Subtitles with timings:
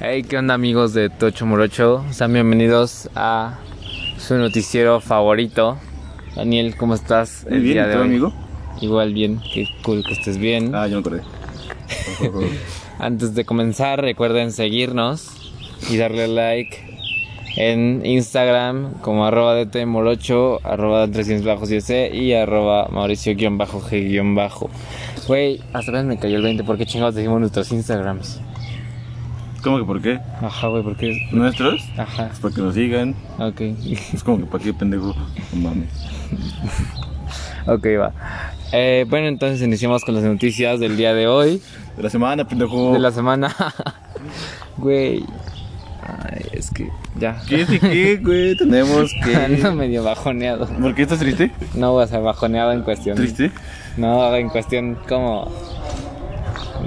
[0.00, 2.04] Hey, ¿qué onda amigos de Tocho Morocho?
[2.10, 3.58] Sean bienvenidos a
[4.16, 5.76] su noticiero favorito.
[6.36, 8.32] Daniel, ¿cómo estás Muy bien, ¿y tú, amigo?
[8.80, 10.72] Igual bien, qué cool que estés bien.
[10.74, 11.22] Ah, yo me acordé.
[12.98, 15.30] Antes de comenzar, recuerden seguirnos
[15.90, 16.78] y darle like
[17.56, 21.70] en Instagram como arroba DT Morocho, arroba 300 bajos
[22.14, 23.56] y arroba Mauricio-G-
[24.36, 24.70] bajo.
[25.26, 28.40] Güey, hasta vez me cayó el 20, ¿por qué chingados decimos nuestros Instagrams?
[29.62, 30.20] ¿Cómo que por qué?
[30.40, 31.26] Ajá, güey, ¿por qué?
[31.32, 31.82] ¿Nuestros?
[31.96, 33.14] Ajá, Es para que nos sigan.
[33.38, 33.60] ok.
[34.14, 35.14] Es como que para qué pendejo.
[35.52, 35.88] No mames.
[37.66, 38.12] Ok, va.
[38.72, 41.60] Eh, bueno, entonces iniciamos con las noticias del día de hoy,
[41.96, 42.92] De la semana, pendejo.
[42.92, 43.54] de la semana.
[44.78, 45.24] Güey.
[46.06, 46.88] Ay, es que
[47.18, 47.42] ya.
[47.48, 48.56] ¿Qué de qué, güey?
[48.56, 49.70] Tenemos que.
[49.72, 50.66] medio bajoneado.
[50.66, 51.50] ¿Por qué estás triste?
[51.74, 53.16] No, o sea, bajoneado en cuestión.
[53.16, 53.50] ¿Triste?
[53.96, 55.50] No, en cuestión como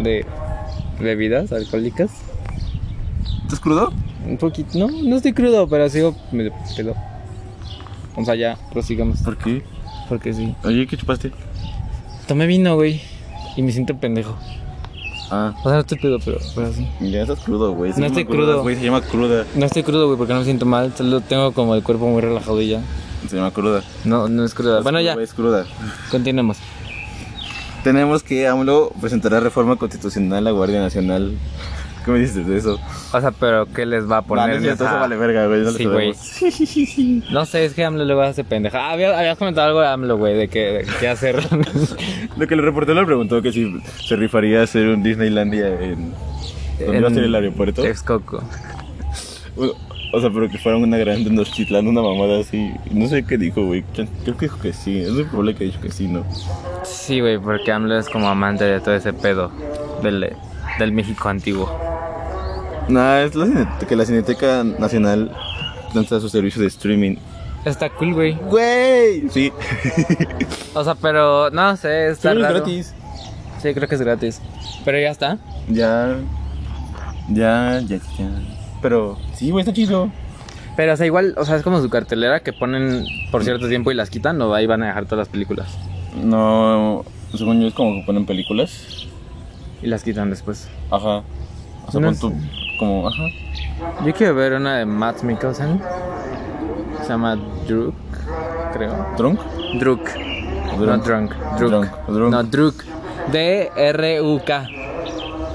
[0.01, 0.25] de
[0.99, 2.09] bebidas alcohólicas.
[3.51, 3.91] ¿Estás crudo?
[4.25, 4.79] Un poquito.
[4.79, 6.95] No, no estoy crudo, pero sigo medio pedo.
[8.23, 9.19] Sea, ya, prosigamos.
[9.19, 9.61] ¿Por qué?
[10.07, 10.55] Porque sí.
[10.63, 11.33] Oye, ¿qué chupaste?
[12.29, 13.01] Tomé vino, güey.
[13.57, 14.37] Y me siento pendejo.
[15.29, 16.87] Ah, O sea, no estoy pedo, pero, pero sí.
[17.01, 17.91] ya estás crudo, güey.
[17.91, 18.61] Se No estoy crudo.
[18.61, 19.43] Güey, se llama cruda.
[19.53, 20.93] No estoy crudo, güey, porque no me siento mal.
[20.95, 22.81] Solo tengo como el cuerpo muy relajado y ya.
[23.27, 23.83] Se llama cruda.
[24.05, 24.79] No, no es cruda.
[24.79, 25.65] Bueno, ya, Es cruda.
[26.09, 26.55] continuemos.
[27.83, 31.33] Tenemos que AMLO presentará reforma constitucional a la Guardia Nacional.
[32.03, 32.79] ¿Qué me dices de eso?
[33.13, 34.45] O sea, pero ¿qué les va a poner?
[34.47, 35.61] no es en cierto, eso vale verga, güey.
[35.61, 36.13] No Sí, güey.
[37.31, 38.79] No sé, es que AMLO luego hace pendeja.
[38.79, 41.35] Ah, había- habías comentado algo de AMLO, güey, de que, qué hacer.
[42.37, 46.13] Lo que el reportero le preguntó que si se rifaría hacer un Disneylandia en...
[46.79, 47.83] ¿Dónde En va a ser el aeropuerto?
[47.83, 48.43] Texcoco.
[50.13, 52.71] O- sea, pero que fuera una grande en Tenochtitlán, una mamada así.
[52.91, 53.83] No sé qué dijo, güey.
[53.93, 54.99] Creo que dijo que sí.
[54.99, 56.25] Es muy probable que ha dicho que sí, ¿no?
[56.83, 59.51] Sí, güey, porque AMLO es como amante de todo ese pedo
[60.01, 60.35] del,
[60.79, 61.90] del México antiguo.
[62.91, 65.31] Nah, es la que la Cineteca Nacional
[65.93, 67.15] lanza su servicio de streaming.
[67.63, 68.33] Está cool, güey.
[68.33, 69.29] ¡Güey!
[69.29, 69.51] Sí.
[70.73, 72.55] O sea, pero no sé, está raro.
[72.55, 72.93] gratis.
[73.61, 74.41] Sí, creo que es gratis.
[74.85, 75.37] Pero ya está.
[75.67, 76.15] Ya.
[77.29, 78.29] Ya, ya, ya.
[78.81, 80.09] Pero sí, güey, está chido.
[80.77, 83.91] Pero, o sea, igual, o sea, es como su cartelera que ponen por cierto tiempo
[83.91, 85.77] y las quitan o ahí van a dejar todas las películas.
[86.23, 87.03] No,
[87.35, 89.07] según yo es como que ponen películas.
[89.83, 90.69] Y las quitan después.
[90.89, 91.23] Ajá.
[91.87, 92.60] O sea, No pon sé.
[92.81, 93.23] Como, ajá.
[94.03, 95.79] Yo quiero ver una de Matt Mikkelsen.
[97.03, 97.35] Se llama
[97.67, 97.93] Druk,
[98.73, 99.05] creo.
[99.17, 99.39] ¿Drunk?
[99.79, 100.01] Druk.
[100.79, 101.31] No Drunk.
[101.59, 101.69] Druk.
[101.69, 101.87] Drunk.
[102.07, 102.31] Drunk.
[102.31, 102.83] No, Druk.
[103.31, 104.67] D-R-U-K.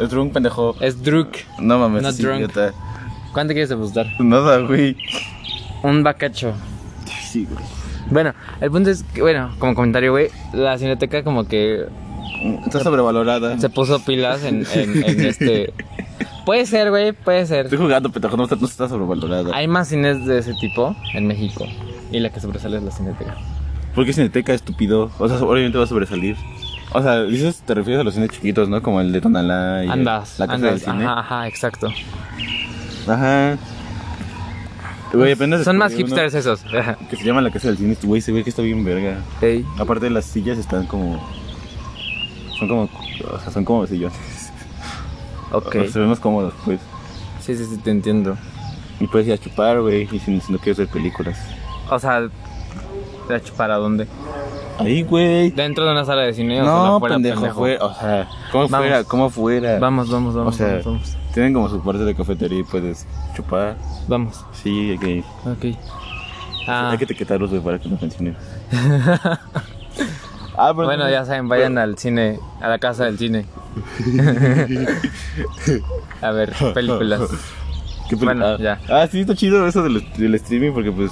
[0.01, 0.77] Es drunk, pendejo.
[0.81, 1.29] Es Druk.
[1.59, 2.37] No mames, No drunk.
[2.37, 2.73] idiota.
[3.33, 4.07] ¿Cuánto quieres apostar?
[4.21, 4.97] Nada, güey.
[5.83, 6.53] Un bacacho.
[7.29, 7.65] Sí, güey.
[8.09, 11.87] Bueno, el punto es que, bueno, como comentario, güey, la cineteca como que
[12.65, 13.59] Está sobrevalorada.
[13.59, 15.73] se puso pilas en, en, en este...
[16.47, 17.67] Puede ser, güey, puede ser.
[17.67, 19.55] Estoy jugando, pendejo, no está, no está sobrevalorada.
[19.55, 21.67] Hay más cines de ese tipo en México.
[22.13, 23.35] Y la que sobresale es la cineteca.
[23.97, 25.11] ¿Por qué Cineteca, estúpido?
[25.19, 26.37] O sea, obviamente va a sobresalir.
[26.93, 28.81] O sea, dices, te refieres a los cines chiquitos, ¿no?
[28.81, 30.71] Como el de Tonalá y Andas, la casa andas.
[30.71, 31.05] del cine.
[31.05, 31.89] Ajá, ajá, exacto.
[33.09, 33.59] Ajá.
[35.13, 36.63] Güey, apenas Son más hipsters esos.
[37.11, 37.97] Que se llama la casa del cine.
[38.01, 39.19] Güey, se ve que está bien verga.
[39.41, 39.65] Ey.
[39.81, 41.21] Aparte las sillas están como...
[42.57, 42.83] Son como...
[43.33, 44.46] O sea, son como sillones.
[45.53, 45.77] Ok.
[45.77, 46.81] O sea, ven más cómodos, pues.
[47.41, 48.37] Sí, sí, sí, te entiendo.
[49.01, 50.09] Y puedes ir a chupar, güey.
[50.11, 51.39] Y si, si no quieres ver películas.
[51.91, 54.07] O sea, ¿de hecho, ¿para dónde?
[54.79, 55.51] Ahí, güey.
[55.51, 57.85] ¿Dentro de una sala de cine o solo No, afuera, pendejo, fuera.
[57.85, 58.87] O sea, ¿cómo Vamos.
[58.87, 59.05] fuera?
[59.05, 59.79] ¿Cómo fuera?
[59.79, 60.55] Vamos, vamos, vamos.
[60.55, 61.17] O sea, vamos, vamos.
[61.33, 63.77] tienen como su parte de cafetería y puedes chupar.
[64.09, 64.45] Vamos.
[64.53, 65.79] Sí, hay que, Ok.
[66.69, 68.37] Ah, hay que etiquetarlos, güey, para que no mencionen.
[70.57, 73.47] ah, pero bueno, ya saben, vayan al cine, a la casa del cine.
[76.23, 77.21] a ver, películas.
[78.09, 78.81] ¿Qué peli- bueno, ah, ya.
[78.89, 81.11] Ah, sí, está chido eso del, del streaming porque, pues,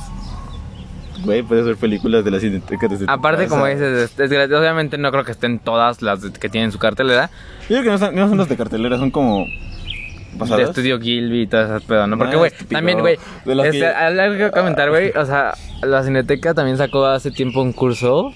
[1.24, 4.52] güey, puedes ver películas de la cineteca desde Aparte, como dices, es, es.
[4.52, 7.30] Obviamente no creo que estén todas las de- que tienen su cartelera.
[7.62, 9.46] Yo creo que no son, no son las de cartelera, son como.
[9.46, 10.70] De ¿Pasadas?
[10.70, 12.18] Estudio Gilby y todas esas pedos, ¿no?
[12.18, 16.02] Porque, Ah, güey, también, güey, De este, que- algo que comentar, güey, o sea, la
[16.02, 18.32] Cineteca también sacó hace tiempo un curso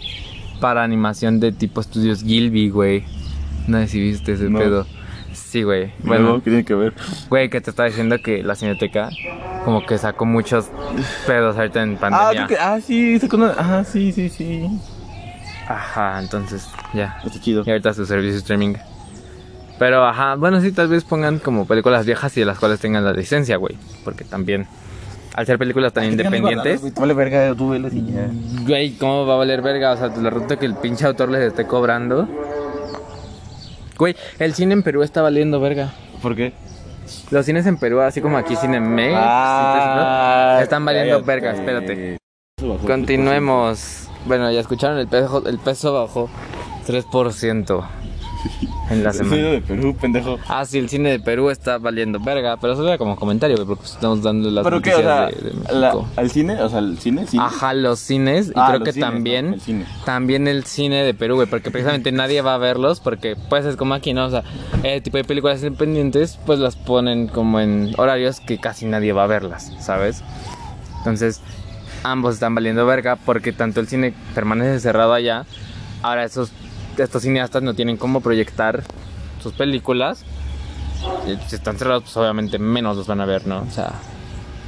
[0.61, 3.05] para animación de tipo estudios Gilby, güey.
[3.67, 4.59] No sé si viste ese No.
[4.59, 4.87] pedo.
[5.33, 5.93] Sí, güey.
[6.03, 6.95] Bueno, ¿qué tiene que ver?
[7.29, 9.11] güey, que te estaba diciendo que la Cineteca
[9.65, 10.67] como que sacó muchos
[11.27, 12.47] pedos ahorita en Ah, pandemia.
[12.47, 14.67] creo que, ah, sí, sacó una- Ah, sí, sí, sí.
[15.69, 17.19] Ajá, entonces, ya.
[17.25, 17.63] Está chido.
[17.67, 18.75] Y ahorita su servicio de streaming.
[19.79, 23.05] Pero, ajá, bueno, sí, tal vez pongan como películas viejas y de las cuales tengan
[23.05, 23.77] la licencia, güey.
[24.05, 24.67] Porque también,
[25.38, 28.29] al ser películas tan independientes, Vale, verga, tú velas y ya.
[28.67, 29.93] güey, ¿cómo va a valer verga?
[29.93, 32.29] O sea, la ruta que el pinche autor les esté cobrando.
[33.96, 35.93] Güey, el cine en Perú está valiendo verga.
[36.23, 36.52] ¿Por qué?
[37.31, 41.26] los cines en Perú, así como aquí Cinemex, Ah, están valiendo cállate.
[41.26, 42.19] verga, espérate.
[42.87, 44.08] Continuemos.
[44.26, 46.29] Bueno, ya escucharon, el peso, el peso bajó
[46.87, 47.85] 3%
[48.90, 49.49] en la El cine semana.
[49.50, 50.38] de Perú, pendejo.
[50.49, 53.85] Ah, sí, el cine de Perú está valiendo verga, pero eso era como comentario, porque
[53.85, 54.94] estamos dando las ¿Pero qué?
[54.94, 55.94] O sea, de, de la-.
[56.17, 56.62] ¿al cine?
[56.62, 57.26] O sea, ¿el cine?
[57.26, 57.37] ¿Sí?
[57.40, 59.55] Ajá, los cines, y Ah, creo que cines, también, ¿no?
[59.55, 59.87] El cine.
[60.05, 63.76] también el cine de Perú, güey, porque precisamente nadie va a verlos, porque pues es
[63.76, 64.26] como aquí, ¿no?
[64.26, 64.43] O sea,
[64.82, 69.25] el tipo de películas independientes, pues las ponen como en horarios que casi nadie va
[69.25, 70.23] a verlas, ¿sabes?
[70.99, 71.40] Entonces,
[72.05, 75.44] ambos están valiendo verga, porque tanto el cine permanece cerrado allá,
[76.02, 76.50] ahora esos,
[77.03, 78.83] estos cineastas no tienen cómo proyectar
[79.43, 80.25] sus películas,
[81.47, 83.61] si están cerrados, pues obviamente menos los van a ver, ¿no?
[83.61, 83.93] O sea,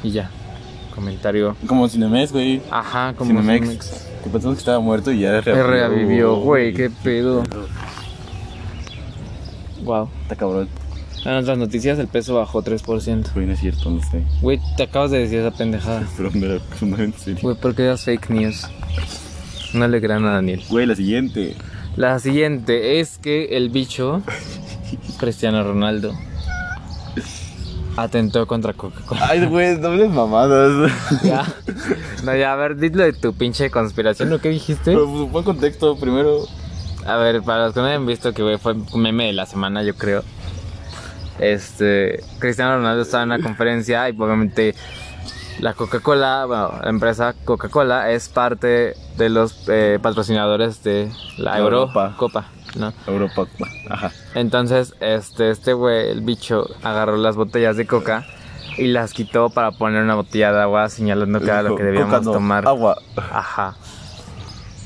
[0.02, 0.30] y ya,
[0.94, 1.56] comentario.
[1.66, 2.62] Como Cinemex, güey.
[2.70, 3.64] Ajá, como Cinemex.
[3.64, 4.06] Cinemex.
[4.22, 7.42] Que pensamos que estaba muerto y ya Se revivió, güey, qué pedo.
[9.82, 10.08] Wow.
[10.22, 10.68] Está cabrón.
[11.24, 13.32] En otras noticias, el peso bajó 3%.
[13.34, 14.24] Güey, no es cierto, no sé.
[14.40, 16.06] Güey, te acabas de decir esa pendejada.
[16.16, 17.40] Pero me la en serio.
[17.42, 18.66] Güey, ¿por qué das fake news?
[19.74, 20.62] No le crean a Daniel.
[20.68, 21.56] Güey, la siguiente.
[22.00, 24.22] La siguiente es que el bicho,
[25.18, 26.14] Cristiano Ronaldo,
[27.94, 29.20] atentó contra Coca-Cola.
[29.28, 30.90] Ay, güey, dobles mamadas.
[31.22, 31.44] Ya.
[32.24, 34.92] No, ya, a ver, dilo de tu pinche conspiración, ¿o qué dijiste?
[34.92, 36.46] Pero pues, buen contexto, primero.
[37.04, 39.94] A ver, para los que no hayan visto que fue meme de la semana, yo
[39.94, 40.24] creo.
[41.38, 44.74] Este, Cristiano Ronaldo estaba en una conferencia y obviamente
[45.60, 52.06] la Coca-Cola, bueno, la empresa Coca-Cola es parte de los eh, patrocinadores de la Europa,
[52.06, 52.16] Europa.
[52.16, 52.44] Copa,
[52.76, 52.92] ¿no?
[53.06, 53.46] Europa.
[53.88, 54.12] Ajá.
[54.34, 58.26] Entonces, este, este güey, el bicho, agarró las botellas de coca
[58.78, 62.10] y las quitó para poner una botella de agua señalando que era lo que debíamos
[62.10, 62.66] "Coca no, tomar.
[62.66, 62.96] Agua.
[63.16, 63.76] Ajá.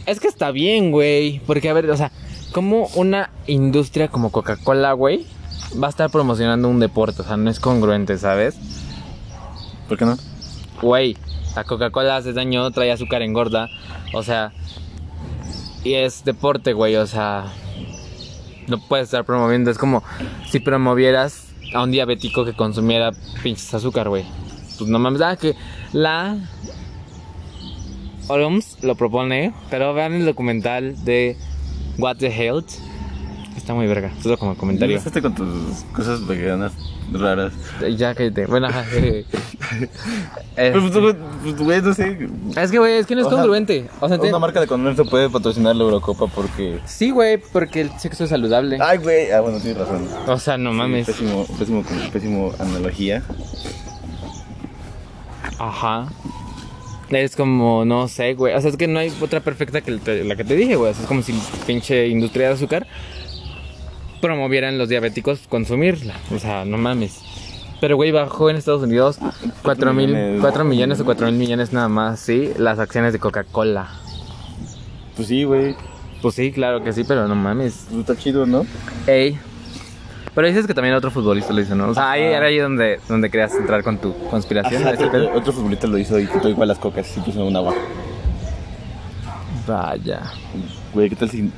[0.06, 1.40] Es que está bien, güey.
[1.46, 2.10] Porque, a ver, o sea,
[2.52, 5.26] como una industria como Coca-Cola, güey,
[5.80, 7.22] va a estar promocionando un deporte.
[7.22, 8.56] O sea, no es congruente, ¿sabes?
[9.88, 10.16] ¿Por qué no?
[10.82, 11.16] Güey,
[11.56, 13.68] la Coca-Cola hace daño, trae azúcar engorda.
[14.12, 14.52] O sea,
[15.84, 16.96] y es deporte, güey.
[16.96, 17.46] O sea,
[18.66, 19.70] no puedes estar promoviendo.
[19.70, 20.02] Es como
[20.48, 23.12] si promovieras a un diabético que consumiera
[23.42, 24.24] pinches azúcar, güey.
[24.78, 25.54] Pues no mames, ah, que
[25.92, 26.36] la
[28.28, 31.36] OMS lo propone, pero vean el documental de
[31.98, 32.70] What the Health.
[33.64, 34.94] Está muy verga, solo como comentario.
[34.94, 36.74] Empezaste con tus cosas veganas
[37.10, 37.54] raras.
[37.96, 38.44] Ya que te.
[38.44, 38.84] Bueno, ajá.
[38.92, 39.24] eh.
[40.54, 42.28] Pero pues, Este, güey, pues, güey, no sé.
[42.60, 43.88] es que, güey, es que no es O sea, congruente.
[44.00, 46.78] O sea, te- Una marca de se puede patrocinar la Eurocopa porque.
[46.84, 48.76] Sí, güey, porque el sexo es saludable.
[48.82, 49.30] Ay, güey.
[49.30, 50.06] Ah, bueno, tienes razón.
[50.26, 51.06] O sea, no mames.
[51.06, 51.82] Pésimo, pésimo,
[52.12, 53.22] pésimo analogía.
[55.58, 56.08] Ajá.
[57.08, 58.54] Es como, no sé, güey.
[58.54, 59.90] O sea, es que no hay otra perfecta que
[60.22, 60.90] la que te dije, güey.
[60.90, 61.32] O sea, es como si
[61.66, 62.86] pinche industria de azúcar
[64.24, 66.14] promovieran los diabéticos consumirla.
[66.34, 67.20] O sea, no mames.
[67.78, 69.18] Pero, güey, bajó en Estados Unidos
[69.62, 70.40] 4 mil, millones.
[70.40, 73.90] 4 millones o 4 mil millones nada más, sí, las acciones de Coca-Cola.
[75.14, 75.76] Pues sí, güey.
[76.22, 77.84] Pues sí, claro que sí, pero no mames.
[77.90, 78.64] Pues está chido, ¿no?
[79.06, 79.38] Ey.
[80.34, 81.90] Pero dices que también otro futbolista lo hizo, ¿no?
[81.90, 84.80] O sea, ahí era ahí donde, donde querías entrar con tu conspiración.
[84.80, 87.54] Ajá, ese otro, otro futbolista lo hizo y quitó igual las cocas y puso un
[87.54, 87.74] agua.
[89.66, 90.22] Vaya.
[90.94, 91.50] Güey, ¿qué tal si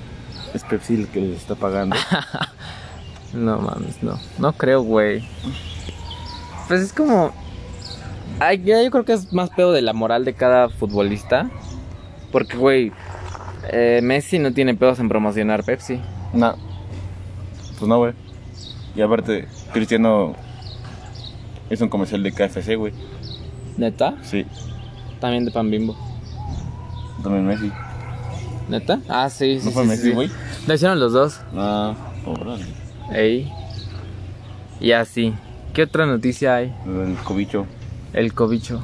[0.56, 1.96] es Pepsi el que les está pagando?
[3.32, 4.18] No mames, no.
[4.38, 5.22] No creo, güey.
[6.68, 7.32] Pues es como.
[8.40, 11.50] Ay, ya yo creo que es más pedo de la moral de cada futbolista.
[12.32, 12.92] Porque, güey,
[13.72, 16.00] eh, Messi no tiene pedos en promocionar Pepsi.
[16.32, 16.56] no.
[17.78, 18.14] Pues no, güey.
[18.94, 20.34] Y aparte, Cristiano
[21.68, 22.94] es un comercial de KFC, güey.
[23.76, 24.14] ¿Neta?
[24.22, 24.46] Sí,
[25.20, 25.94] También de Pan Bimbo.
[27.22, 27.70] también Messi.
[28.70, 29.00] ¿Neta?
[29.10, 29.66] Ah, sí, sí.
[29.66, 30.32] ¿No fue sí, Messi, sí.
[30.66, 31.40] Lo hicieron los dos.
[31.56, 31.94] Ah,
[32.24, 32.56] pobre.
[33.12, 33.52] Ey.
[34.80, 35.32] Y así.
[35.72, 36.74] ¿Qué otra noticia hay?
[36.86, 37.66] El cobicho.
[38.12, 38.82] El cobicho.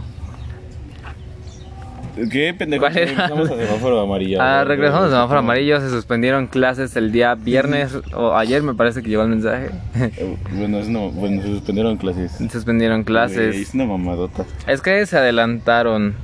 [2.30, 2.86] ¿Qué pendejo?
[2.88, 4.38] Regresamos a semáforo amarillo.
[4.40, 5.80] Ah, regresamos al semáforo amarillo.
[5.80, 9.70] Se suspendieron clases el día viernes o ayer, me parece que llegó el mensaje.
[9.96, 12.32] Eh, Bueno, es no, bueno, se suspendieron clases.
[12.32, 13.56] Se suspendieron clases.
[13.56, 14.44] es una mamadota.
[14.66, 16.14] Es que se adelantaron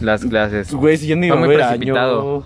[0.00, 0.74] las clases.
[0.74, 2.36] Güey, si ya Fue iba a muy haber precipitado.
[2.38, 2.44] año.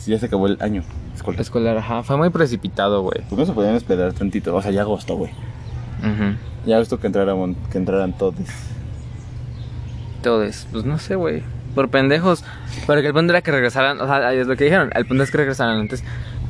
[0.00, 0.82] Si ya se acabó el año
[1.20, 1.40] escolar.
[1.40, 2.02] Escolar, ajá.
[2.02, 3.20] Fue muy precipitado, güey.
[3.22, 4.54] ¿Por qué no se podían esperar tantito?
[4.54, 5.30] O sea, ya agosto, güey.
[6.00, 6.36] Ujú.
[6.66, 8.34] Ya agosto que entraran, que entraran todos.
[10.22, 10.66] Todos.
[10.72, 11.42] Pues no sé, güey.
[11.74, 12.44] Por pendejos.
[12.86, 14.00] Porque el punto era que regresaran.
[14.00, 14.90] O sea, es lo que dijeron.
[14.94, 16.02] El punto es que regresaran antes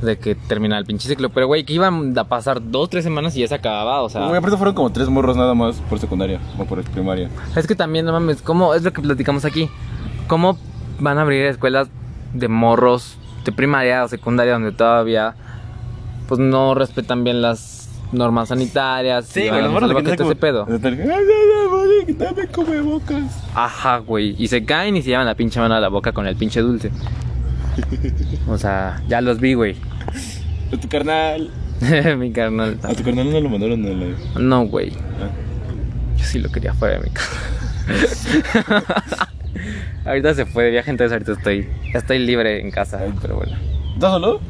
[0.03, 1.31] de que terminara el pinche ciclo.
[1.31, 4.03] Pero, güey, que iban a pasar dos, tres semanas y ya se acababa.
[4.03, 4.27] O sea.
[4.27, 7.29] Güey, aparte fueron como tres morros nada más por secundaria o por primaria.
[7.57, 9.69] Es que también, no mames, ¿cómo es lo que platicamos aquí?
[10.27, 10.57] ¿Cómo
[11.01, 11.89] van a abrir escuelas
[12.33, 13.17] de morros
[13.51, 15.35] de primaria o secundaria donde todavía
[16.29, 19.27] pues no respetan bien las normas sanitarias.
[19.27, 20.67] Sí, güey, los morros aquí ese pedo.
[22.53, 23.45] Cubrebocas.
[23.55, 24.35] Ajá, güey.
[24.39, 26.61] Y se caen y se llevan la pinche mano a la boca con el pinche
[26.61, 26.91] dulce.
[28.49, 29.77] O sea, ya los vi, güey.
[30.73, 31.51] A tu carnal.
[32.19, 32.79] mi carnal.
[32.83, 34.41] A tu carnal no lo mandaron a la.
[34.41, 34.93] No, güey.
[35.21, 35.31] Ah.
[36.17, 37.31] Yo sí lo quería fuera de mi casa.
[40.05, 43.57] ahorita se fue de viaje, entonces ahorita estoy, estoy libre en casa, pero bueno.
[43.95, 44.41] ¿Estás solo?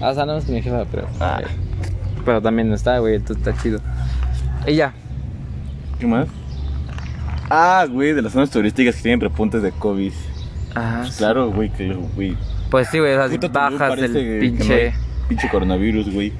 [0.00, 1.06] Ah, o sea, no es mi jefa, pero.
[1.20, 1.40] Ah.
[1.42, 1.46] eh,
[2.24, 3.80] pero también no está, güey, entonces está chido.
[4.66, 4.92] Y ya.
[5.98, 6.28] ¿Qué más?
[7.50, 10.12] Ah, güey, de las zonas turísticas que tienen repuntes de COVID.
[10.74, 12.36] Ah, Pues claro, güey, que güey.
[12.70, 14.94] Pues sí, güey, o sea, bajas parece el que no pinche.
[15.28, 16.32] Pinche coronavirus, güey.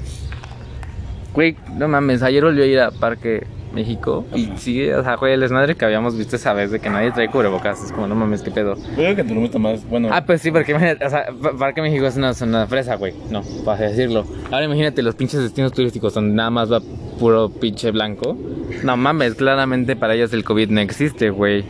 [1.33, 5.35] Güey, no mames, ayer volvió a ir a Parque México y sigue, o sea, güey,
[5.35, 8.15] el desmadre que habíamos visto esa vez de que nadie trae cubrebocas, es como, no
[8.15, 8.77] mames, qué pedo.
[8.95, 9.85] Creo que Tulum está más.
[9.89, 12.97] Bueno, Ah, pues sí, porque imagínate, o sea, Pa- Parque México es una zona fresa,
[12.97, 14.25] güey, no, para decirlo.
[14.51, 16.81] Ahora imagínate los pinches destinos turísticos donde nada más va
[17.19, 18.37] puro pinche blanco.
[18.83, 21.65] No mames, claramente para ellos el COVID no existe, güey.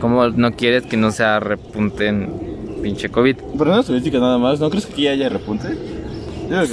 [0.00, 2.30] ¿Cómo no quieres que no sea repunte en
[2.82, 3.36] pinche COVID?
[3.58, 4.60] pero zonas turísticas nada más.
[4.60, 5.68] ¿No crees que aquí haya repunte?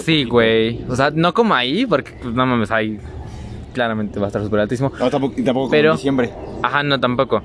[0.04, 0.84] Sí, güey.
[0.88, 2.98] O sea, no como ahí, porque pues, no mames, ahí
[3.75, 4.91] claramente va a estar súper altísimo.
[4.98, 6.32] No, tampoco, tampoco como Pero- en diciembre.
[6.63, 7.44] Ajá, no tampoco.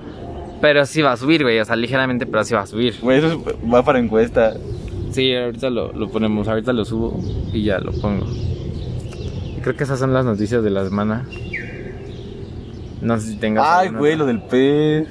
[0.63, 1.59] Pero sí va a subir, güey.
[1.59, 2.95] O sea, ligeramente, pero sí va a subir.
[3.03, 4.55] Güey, eso es- va para encuesta.
[5.11, 7.19] Sí, ahorita lo, lo ponemos, ahorita lo subo
[7.53, 8.27] y ya lo pongo.
[9.57, 11.27] Y creo que esas son las noticias de la semana.
[13.01, 13.67] No sé si tengas.
[13.69, 15.09] Ay, güey, lo del pez.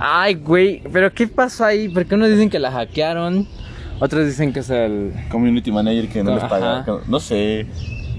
[0.00, 1.88] Ay, güey, pero ¿qué pasó ahí?
[1.88, 3.46] Porque unos dicen que la hackearon,
[4.00, 5.12] otros dicen que es el.
[5.30, 6.84] Community manager que no les paga.
[7.06, 7.66] No sé.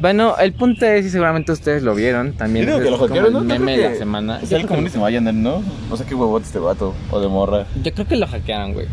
[0.02, 3.34] Bueno, el punto es, y seguramente ustedes lo vieron, también Yo digo que lo hackearon,
[3.34, 3.40] ¿no?
[3.42, 4.40] meme creo de que- la semana.
[4.42, 5.62] Es Yo el community manager, ¿no?
[5.90, 6.94] No sé qué huevote este vato.
[7.12, 7.66] O de morra.
[7.84, 8.88] yo creo que lo hackearon, güey.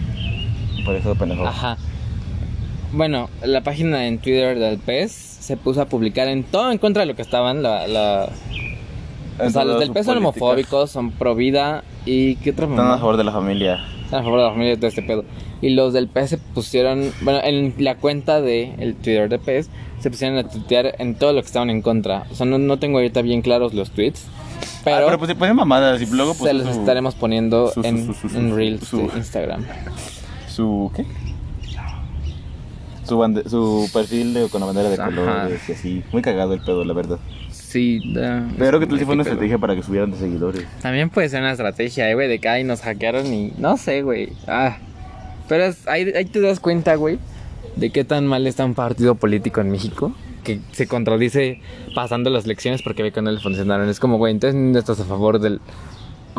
[0.84, 1.46] Por eso pendejo.
[1.46, 1.76] Ajá.
[2.92, 7.00] Bueno, la página en Twitter del PES se puso a publicar en todo en contra
[7.02, 7.62] de lo que estaban.
[7.62, 8.28] La, la-
[9.38, 12.98] o sea, los del PES son homofóbicos, son pro vida y ¿qué otra Están a
[12.98, 13.78] favor de la familia.
[14.04, 15.24] Están a favor de la familia y todo este pedo.
[15.60, 19.68] Y los del PES se pusieron, bueno, en la cuenta de el Twitter de PES
[20.00, 22.24] se pusieron a tuitear en todo lo que estaban en contra.
[22.30, 24.24] O sea, no, no tengo ahorita bien claros los tweets,
[24.84, 27.68] Pero, ah, pero pues se ponen mamadas y luego pues se los su- estaremos poniendo
[27.72, 29.64] su- su- en, su- su- su- en Reels su- de Instagram.
[30.48, 31.04] su ¿qué?
[33.04, 35.06] Su, bande- su perfil de, con la bandera de Ajá.
[35.06, 36.02] colores y así.
[36.12, 37.18] Muy cagado el pedo, la verdad.
[37.52, 39.34] Sí, da- Pero que tal si fue una pedo.
[39.34, 40.64] estrategia para que subieran de seguidores.
[40.82, 44.02] También puede ser una estrategia, eh, güey, de que ahí nos hackearon y no sé,
[44.02, 44.30] güey.
[44.48, 44.78] Ah.
[45.48, 47.18] Pero es- ahí, ahí te das cuenta, güey,
[47.76, 50.12] de qué tan mal está un partido político en México.
[50.42, 51.60] Que se contradice
[51.94, 53.88] pasando las elecciones porque ve que no le funcionaron.
[53.88, 55.60] Es como, güey, entonces no estás a favor del.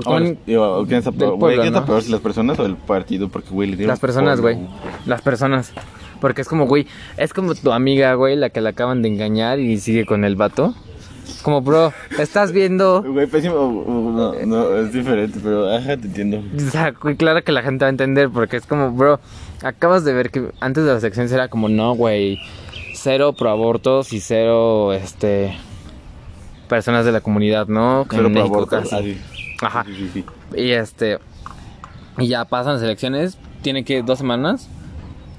[0.05, 1.85] Ahora, digo, ¿quién está del pueblo, ¿quién está ¿no?
[1.85, 2.03] peor?
[2.03, 3.29] ¿Si las personas o el partido?
[3.29, 4.57] Porque, güey, le dieron Las personas, güey.
[5.05, 5.73] Las personas.
[6.21, 9.59] Porque es como, güey, es como tu amiga, güey, la que la acaban de engañar
[9.59, 10.73] y sigue con el vato.
[11.41, 13.03] Como, bro, estás viendo.
[13.03, 13.83] Güey, pésimo.
[14.15, 16.41] No, no, es diferente, pero ajá, te entiendo.
[16.55, 19.19] O sea, güey, claro que la gente va a entender porque es como, bro,
[19.61, 22.39] acabas de ver que antes de las elecciones era como, no, güey,
[22.93, 25.57] cero pro abortos y cero, este,
[26.67, 28.05] personas de la comunidad, ¿no?
[28.11, 28.95] En casi.
[28.95, 29.17] Ah, sí.
[29.61, 29.83] Ajá.
[29.85, 30.25] Sí, sí, sí.
[30.55, 31.19] Y este,
[32.17, 34.69] y ya pasan las elecciones, tiene que dos semanas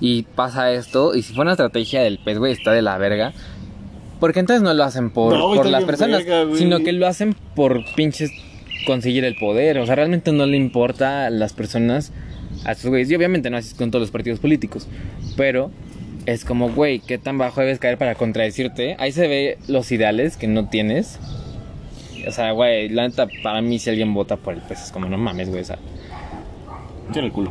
[0.00, 3.32] y pasa esto y si fue una estrategia del pez, güey, está de la verga.
[4.20, 7.36] Porque entonces no lo hacen por, No, por las personas, verga, sino que lo hacen
[7.54, 8.32] por pinches
[8.84, 9.78] conseguir el poder.
[9.78, 12.12] O sea, realmente no le importa a las personas,
[12.64, 13.10] a sus güeyes.
[13.10, 14.86] Y obviamente no así es con todos los partidos políticos.
[15.36, 15.70] Pero
[16.26, 18.96] es como, güey, ¿qué tan bajo debes caer para contradecirte?
[18.98, 21.18] Ahí se ve los ideales que no tienes.
[22.26, 25.06] O sea, güey, la neta, para mí si alguien vota por el PES es como,
[25.06, 25.78] no mames, güey, o sea,
[27.12, 27.50] Cierra el culo.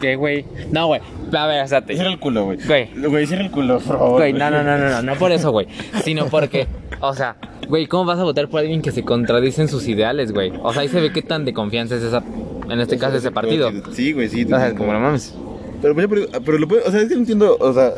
[0.00, 0.44] ¿qué, güey?
[0.70, 1.00] No, güey,
[1.32, 1.94] a ver, o sea, te...
[1.94, 2.58] Cierra el culo, güey.
[2.66, 2.88] Güey.
[2.94, 4.20] Güey, cierra el culo, por favor.
[4.20, 5.66] Güey, no, no, no, no, no, no por eso, güey.
[6.04, 6.66] Sino porque,
[7.00, 7.36] o sea,
[7.68, 10.52] güey, ¿cómo vas a votar por alguien que se contradice en sus ideales, güey?
[10.62, 12.22] O sea, ahí se ve qué tan de confianza es esa,
[12.70, 13.70] en este caso, ese partido.
[13.92, 14.44] Sí, güey, sí.
[14.44, 15.34] O sea, como no mames.
[15.82, 16.08] Pero, pero,
[16.44, 17.92] pero lo puede, o sea, es que no entiendo, o sea,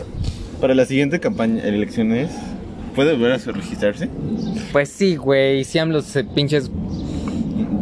[0.61, 2.31] para la siguiente campaña, elecciones,
[2.95, 4.09] ¿puede volver a registrarse?
[4.73, 6.71] Pues sí, güey, si AMLO se pinches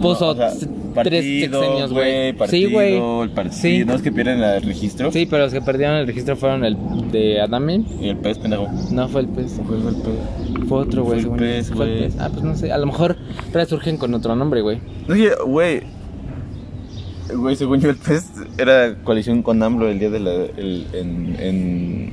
[0.00, 2.34] puso No, o sea, t- partido, tres sexenios, güey.
[2.48, 2.96] Sí, güey.
[3.22, 3.84] El partido, Sí.
[3.86, 5.10] ¿no es que pierden el registro?
[5.12, 6.76] Sí, pero los que perdieron el registro fueron el
[7.10, 7.86] de Adamín.
[8.00, 8.68] Y el pez, pendejo.
[8.92, 9.58] No fue el pez.
[9.66, 10.68] ¿Cuál fue el pez?
[10.68, 11.20] Fue otro, güey.
[11.22, 12.08] Fue el pez, güey.
[12.18, 12.72] Ah, pues no sé.
[12.72, 13.16] A lo mejor
[13.52, 14.78] resurgen con otro nombre, güey.
[15.08, 15.82] No, oye, güey.
[17.34, 20.30] Güey, según yo, el pez era coalición con AMLO el día de la.
[20.30, 22.12] El, en, en,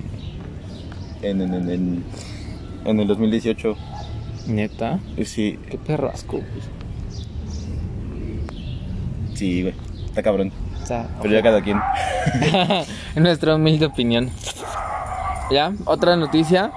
[1.22, 2.04] en, en, en, en,
[2.86, 3.76] en el 2018.
[4.48, 5.00] Neta.
[5.24, 6.42] Sí, Qué perrasco,
[9.34, 9.74] sí, güey.
[10.06, 10.52] Está cabrón.
[11.22, 11.80] Pero ya cada quien.
[13.16, 14.30] en nuestra humilde opinión.
[15.52, 16.72] Ya, otra noticia.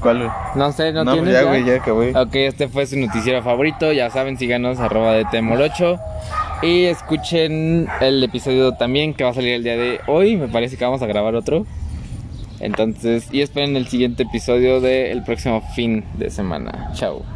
[0.00, 0.30] ¿Cuál?
[0.54, 2.16] No sé, no, No, tienes ya, güey, ya acabé.
[2.16, 3.92] Ok, este fue su noticiero favorito.
[3.92, 5.98] Ya saben, síganos arroba de Temorocho.
[6.62, 10.36] Y escuchen el episodio también que va a salir el día de hoy.
[10.36, 11.66] Me parece que vamos a grabar otro.
[12.60, 16.90] Entonces, y esperen el siguiente episodio del próximo fin de semana.
[16.94, 17.35] Chao.